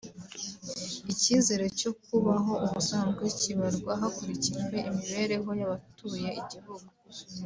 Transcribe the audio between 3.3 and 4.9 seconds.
kibarwa hakurikijwe